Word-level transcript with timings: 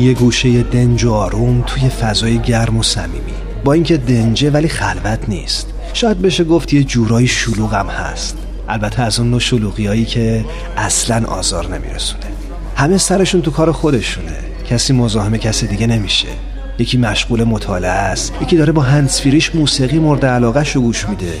یه 0.00 0.14
گوشه 0.14 0.62
دنج 0.62 1.04
و 1.04 1.12
آروم 1.12 1.62
توی 1.66 1.88
فضای 1.88 2.38
گرم 2.38 2.76
و 2.76 2.82
صمیمی. 2.82 3.32
با 3.64 3.72
اینکه 3.72 3.96
دنجه 3.96 4.50
ولی 4.50 4.68
خلوت 4.68 5.28
نیست. 5.28 5.66
شاید 5.92 6.22
بشه 6.22 6.44
گفت 6.44 6.72
یه 6.72 6.84
جورایی 6.84 7.26
شلوغم 7.26 7.86
هست. 7.86 8.36
البته 8.68 9.02
از 9.02 9.18
اون 9.18 9.30
نوع 9.30 9.40
شلوغی 9.40 9.86
هایی 9.86 10.04
که 10.04 10.44
اصلا 10.76 11.26
آزار 11.26 11.78
نمیرسونه. 11.78 12.24
همه 12.76 12.98
سرشون 12.98 13.42
تو 13.42 13.50
کار 13.50 13.72
خودشونه. 13.72 14.36
کسی 14.70 14.92
مزاحم 14.92 15.36
کسی 15.36 15.66
دیگه 15.66 15.86
نمیشه. 15.86 16.28
یکی 16.78 16.98
مشغول 16.98 17.44
مطالعه 17.44 17.90
است 17.90 18.32
یکی 18.42 18.56
داره 18.56 18.72
با 18.72 18.82
هنسفیریش 18.82 19.54
موسیقی 19.54 19.98
مورد 19.98 20.26
علاقه 20.26 20.64
شو 20.64 20.80
گوش 20.80 21.08
میده. 21.08 21.40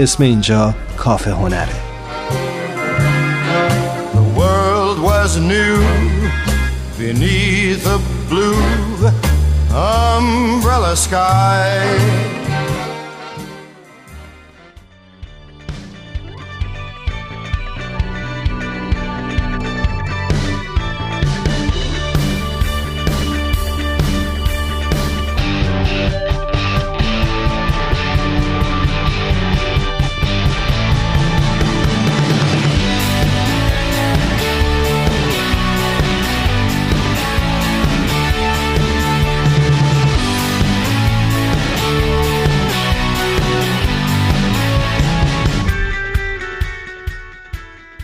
اسم 0.00 0.22
اینجا 0.22 0.74
کافه 0.96 1.32
هنره 1.32 1.68
The 4.14 4.38
world 4.40 4.98
was 5.10 5.36
new 5.52 5.76
beneath 6.98 7.86
a 7.86 7.98
blue 8.28 9.10
umbrella 9.74 10.94
sky 10.96 12.45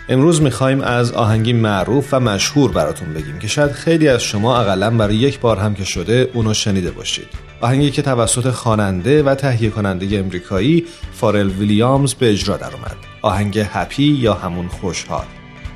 امروز 0.10 0.42
می‌خوایم 0.42 0.82
از 0.82 1.12
آهنگی 1.12 1.54
معروف 1.54 2.14
و 2.14 2.20
مشهور 2.20 2.72
براتون 2.72 3.14
بگیم 3.14 3.40
که 3.40 3.48
شاید 3.48 3.72
خیلی 3.72 4.08
از 4.08 4.24
شما 4.24 4.58
اقلا 4.58 4.90
برای 4.90 5.16
یک 5.16 5.40
بار 5.40 5.58
هم 5.58 5.76
که 5.76 5.84
شده 5.84 6.30
اونو 6.34 6.54
شنیده 6.54 6.92
باشید. 6.92 7.28
آهنگی 7.62 7.92
که 7.92 8.02
توسط 8.02 8.50
خواننده 8.50 9.24
و 9.24 9.36
تهیه 9.36 9.70
کننده 9.70 10.20
امریکایی 10.20 10.86
فارل 11.12 11.50
ویلیامز 11.50 12.14
به 12.14 12.32
اجرا 12.32 12.58
در 12.58 12.74
اومد 12.74 12.96
آهنگ 13.22 13.68
هپی 13.74 14.04
یا 14.04 14.34
همون 14.34 14.68
خوشحال؟ 14.68 15.26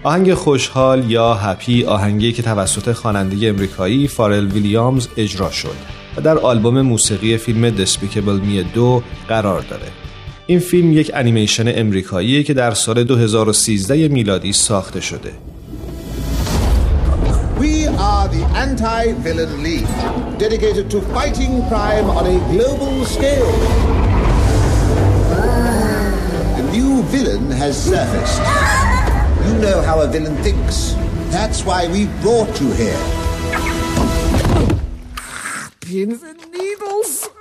آهنگ 0.03 0.33
خوشحال 0.33 1.11
یا 1.11 1.33
هپی 1.33 1.85
آهنگی 1.85 2.31
که 2.31 2.41
توسط 2.41 2.91
خواننده 2.91 3.47
امریکایی 3.47 4.07
فارل 4.07 4.47
ویلیامز 4.47 5.07
اجرا 5.17 5.51
شد 5.51 5.75
و 6.17 6.21
در 6.21 6.37
آلبوم 6.37 6.81
موسیقی 6.81 7.37
فیلم 7.37 7.69
دسپیکبل 7.69 8.39
می 8.39 8.63
دو 8.63 9.03
قرار 9.27 9.61
داره. 9.61 10.06
این 10.49 10.59
فیلم 10.59 10.93
یک 10.93 11.11
انیمیشن 11.13 11.79
امریکاییه 11.79 12.43
که 12.43 12.53
در 12.53 12.71
سال 12.71 13.03
2013 13.03 14.07
میلادی 14.07 14.53
ساخته 14.53 15.01
شده. 15.01 15.31
We 17.59 17.87
are 17.87 18.27
the 18.27 18.43
Anti-Villain 18.65 19.63
League, 19.63 19.93
dedicated 20.37 20.85
to 20.93 21.01
fighting 21.15 21.53
crime 21.69 22.07
on 22.17 22.25
a 22.35 22.37
global 22.53 22.93
scale. 23.15 23.53
A 26.61 26.63
new 26.75 26.91
villain 27.13 27.45
has 27.63 27.73
surfaced. 27.91 28.43
You 29.45 29.53
know 29.63 29.77
how 29.87 29.97
a 30.05 30.07
villain 30.15 30.37
thinks. 30.47 30.77
That's 31.35 31.59
why 31.67 31.81
we 31.93 32.01
brought 32.23 32.53
you 32.61 32.69
here. 32.83 33.03
Pins 35.81 36.21
and 36.29 36.39
needles. 36.57 37.36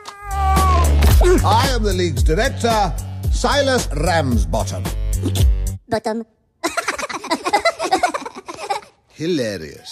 I 1.24 1.68
am 1.74 1.82
the 1.82 1.94
league's 1.94 2.22
director, 2.22 2.92
Silas 3.32 3.88
Ramsbottom. 4.06 4.82
Bottom. 5.88 6.24
Hilarious. 9.18 9.90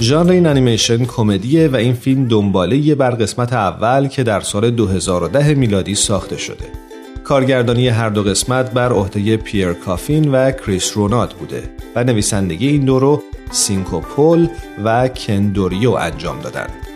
ژانر 0.00 0.30
این 0.30 0.46
انیمیشن 0.46 1.04
کمدیه 1.04 1.68
و 1.68 1.76
این 1.76 1.94
فیلم 1.94 2.28
دنباله 2.28 2.76
یه 2.76 2.94
بر 2.94 3.10
قسمت 3.10 3.52
اول 3.52 4.08
که 4.08 4.22
در 4.22 4.40
سال 4.40 4.70
2010 4.70 5.54
میلادی 5.54 5.94
ساخته 5.94 6.36
شده. 6.36 6.64
کارگردانی 7.24 7.88
هر 7.88 8.08
دو 8.08 8.22
قسمت 8.22 8.70
بر 8.70 8.92
عهده 8.92 9.36
پیر 9.36 9.72
کافین 9.72 10.30
و 10.30 10.50
کریس 10.50 10.96
روناد 10.96 11.32
بوده 11.32 11.70
و 11.94 12.04
نویسندگی 12.04 12.68
این 12.68 12.84
دو 12.84 12.98
رو 12.98 13.22
سینکو 13.50 14.23
پل 14.23 14.48
و 14.84 15.08
کن 15.08 15.39
دوریو 15.39 15.90
انجام 15.90 16.40
دادند. 16.40 16.87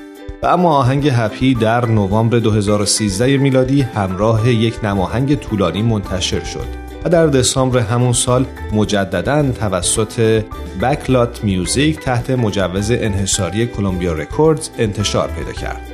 و 0.42 0.46
اما 0.46 0.76
آهنگ 0.76 1.08
Happy 1.08 1.54
در 1.54 1.86
نوامبر 1.86 2.38
2013 2.38 3.36
میلادی 3.36 3.82
همراه 3.82 4.50
یک 4.50 4.84
نماهنگ 4.84 5.34
طولانی 5.34 5.82
منتشر 5.82 6.44
شد 6.44 6.66
و 7.04 7.08
در 7.08 7.26
دسامبر 7.26 7.78
همون 7.78 8.12
سال 8.12 8.46
مجددا 8.72 9.52
توسط 9.52 10.44
Back 10.82 11.18
Lot 11.18 11.44
Music 11.44 12.00
تحت 12.00 12.30
مجوز 12.30 12.90
انحصاری 12.90 13.66
Columbia 13.66 14.12
Records 14.12 14.70
انتشار 14.78 15.28
پیدا 15.28 15.52
کرد. 15.52 15.91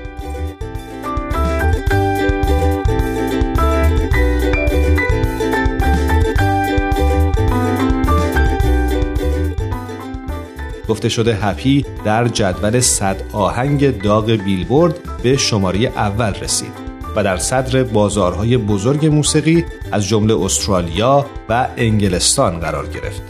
گفته 10.88 11.08
شده 11.08 11.34
هپی 11.34 11.84
در 12.04 12.28
جدول 12.28 12.80
صد 12.80 13.16
آهنگ 13.32 14.02
داغ 14.02 14.30
بیلبورد 14.30 14.94
به 15.22 15.36
شماره 15.36 15.78
اول 15.78 16.34
رسید 16.34 16.88
و 17.16 17.22
در 17.22 17.36
صدر 17.36 17.82
بازارهای 17.82 18.56
بزرگ 18.56 19.06
موسیقی 19.06 19.64
از 19.92 20.08
جمله 20.08 20.44
استرالیا 20.44 21.26
و 21.48 21.68
انگلستان 21.76 22.60
قرار 22.60 22.86
گرفت. 22.86 23.22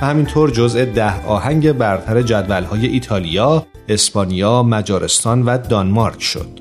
همینطور 0.00 0.50
جزء 0.50 0.84
ده 0.84 1.26
آهنگ 1.26 1.72
برتر 1.72 2.22
جدولهای 2.22 2.86
ایتالیا، 2.86 3.66
اسپانیا، 3.88 4.62
مجارستان 4.62 5.42
و 5.42 5.58
دانمارک 5.58 6.22
شد. 6.22 6.60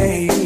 Hey. 0.00 0.39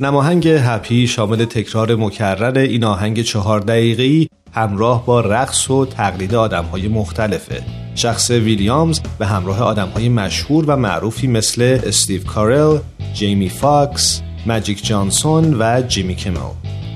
نماهنگ 0.00 0.48
Happy 0.48 1.06
شامل 1.06 1.44
تکرار 1.44 1.96
مکرر 1.96 2.58
این 2.58 2.84
آهنگ 2.84 3.22
چهار 3.22 3.60
دقیقه‌ای 3.60 4.28
همراه 4.52 5.06
با 5.06 5.20
رقص 5.20 5.70
و 5.70 5.86
تقلید 5.86 6.34
آدمهای 6.34 6.88
مختلفه. 6.88 7.62
شخص 7.94 8.30
ویلیامز 8.30 9.00
به 9.18 9.26
همراه 9.26 9.62
آدمهای 9.62 10.08
مشهور 10.08 10.64
و 10.64 10.76
معروفی 10.76 11.26
مثل 11.26 11.78
استیو 11.84 12.24
کرل، 12.24 12.78
جیمی 13.14 13.48
فاکس، 13.48 14.22
ماجیک 14.46 14.86
جانسون 14.86 15.56
و 15.58 15.82
جیمی 15.82 16.14
کیمل 16.14 16.38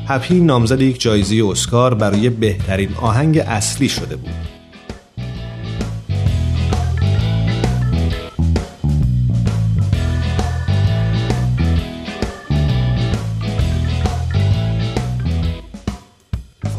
Happy 0.06 0.40
نامزد 0.40 0.80
یک 0.80 1.00
جایزه 1.00 1.44
اسکار 1.50 1.94
برای 1.94 2.30
بهترین 2.30 2.94
آهنگ 3.00 3.38
اصلی 3.38 3.88
شده 3.88 4.16
بود. 4.16 4.59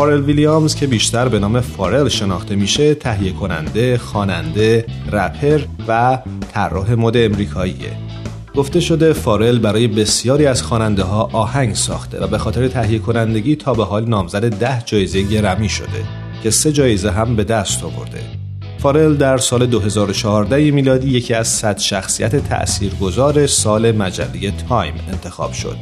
فارل 0.01 0.21
ویلیامز 0.21 0.75
که 0.75 0.87
بیشتر 0.87 1.27
به 1.27 1.39
نام 1.39 1.61
فارل 1.61 2.09
شناخته 2.09 2.55
میشه 2.55 2.93
تهیه 2.93 3.33
کننده، 3.33 3.97
خواننده، 3.97 4.85
رپر 5.11 5.61
و 5.87 6.19
طراح 6.53 6.93
مد 6.93 7.17
امریکاییه. 7.17 7.91
گفته 8.55 8.79
شده 8.79 9.13
فارل 9.13 9.59
برای 9.59 9.87
بسیاری 9.87 10.45
از 10.45 10.63
خواننده 10.63 11.03
ها 11.03 11.29
آهنگ 11.33 11.75
ساخته 11.75 12.19
و 12.19 12.27
به 12.27 12.37
خاطر 12.37 12.67
تهیه 12.67 12.99
کنندگی 12.99 13.55
تا 13.55 13.73
به 13.73 13.85
حال 13.85 14.09
نامزد 14.09 14.49
ده 14.49 14.81
جایزه 14.85 15.21
گرمی 15.21 15.69
شده 15.69 16.03
که 16.43 16.49
سه 16.49 16.71
جایزه 16.71 17.11
هم 17.11 17.35
به 17.35 17.43
دست 17.43 17.83
آورده. 17.83 18.21
فارل 18.77 19.15
در 19.15 19.37
سال 19.37 19.65
2014 19.65 20.71
میلادی 20.71 21.09
یکی 21.09 21.33
از 21.33 21.47
100 21.47 21.77
شخصیت 21.77 22.35
تأثیرگذار 22.35 23.47
سال 23.47 23.91
مجله 23.91 24.51
تایم 24.69 24.93
انتخاب 25.11 25.51
شد. 25.51 25.77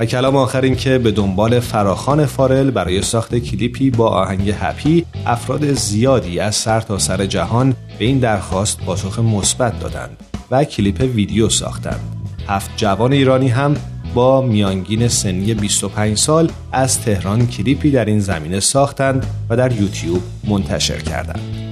و 0.00 0.06
کلام 0.06 0.36
آخر 0.36 0.60
این 0.60 0.76
که 0.76 0.98
به 0.98 1.10
دنبال 1.10 1.60
فراخان 1.60 2.26
فارل 2.26 2.70
برای 2.70 3.02
ساخت 3.02 3.38
کلیپی 3.38 3.90
با 3.90 4.08
آهنگ 4.08 4.54
هپی 4.60 5.04
افراد 5.26 5.72
زیادی 5.72 6.40
از 6.40 6.56
سر 6.56 6.80
تا 6.80 6.98
سر 6.98 7.26
جهان 7.26 7.74
به 7.98 8.04
این 8.04 8.18
درخواست 8.18 8.80
پاسخ 8.80 9.18
مثبت 9.18 9.80
دادند 9.80 10.16
و 10.50 10.64
کلیپ 10.64 11.00
ویدیو 11.14 11.48
ساختند. 11.48 12.00
هفت 12.48 12.70
جوان 12.76 13.12
ایرانی 13.12 13.48
هم 13.48 13.76
با 14.14 14.40
میانگین 14.40 15.08
سنی 15.08 15.54
25 15.54 16.18
سال 16.18 16.50
از 16.72 17.00
تهران 17.00 17.46
کلیپی 17.46 17.90
در 17.90 18.04
این 18.04 18.20
زمینه 18.20 18.60
ساختند 18.60 19.26
و 19.50 19.56
در 19.56 19.72
یوتیوب 19.72 20.22
منتشر 20.44 20.98
کردند. 20.98 21.67